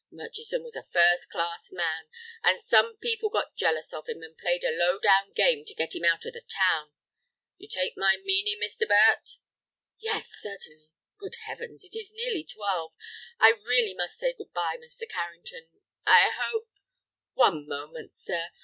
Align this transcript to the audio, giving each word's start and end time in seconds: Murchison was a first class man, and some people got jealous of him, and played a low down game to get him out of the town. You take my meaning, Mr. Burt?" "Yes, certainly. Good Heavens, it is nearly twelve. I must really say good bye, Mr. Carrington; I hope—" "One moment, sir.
Murchison 0.11 0.63
was 0.63 0.75
a 0.75 0.81
first 0.91 1.29
class 1.29 1.71
man, 1.71 2.05
and 2.43 2.59
some 2.59 2.97
people 2.97 3.29
got 3.29 3.55
jealous 3.55 3.93
of 3.93 4.09
him, 4.09 4.23
and 4.23 4.35
played 4.35 4.63
a 4.63 4.71
low 4.75 4.97
down 4.97 5.31
game 5.31 5.63
to 5.63 5.75
get 5.75 5.93
him 5.95 6.03
out 6.03 6.25
of 6.25 6.33
the 6.33 6.41
town. 6.41 6.91
You 7.57 7.67
take 7.67 7.95
my 7.95 8.17
meaning, 8.17 8.59
Mr. 8.59 8.87
Burt?" 8.87 9.37
"Yes, 9.99 10.27
certainly. 10.39 10.89
Good 11.19 11.35
Heavens, 11.45 11.83
it 11.83 11.95
is 11.95 12.11
nearly 12.13 12.43
twelve. 12.43 12.93
I 13.37 13.51
must 13.51 13.67
really 13.67 13.95
say 14.07 14.33
good 14.35 14.51
bye, 14.53 14.77
Mr. 14.79 15.07
Carrington; 15.07 15.67
I 16.03 16.31
hope—" 16.35 16.69
"One 17.35 17.67
moment, 17.67 18.11
sir. 18.15 18.47